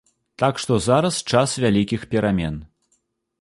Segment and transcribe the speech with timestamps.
[0.43, 2.59] Так што зараз час вялікіх перамен.